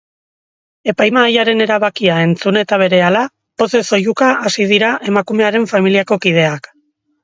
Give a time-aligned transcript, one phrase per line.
[0.93, 3.23] Epaimahaiaren erabakia entzun eta berehala,
[3.63, 6.77] pozez oihuka hasi dira emakumearen familiako kideak.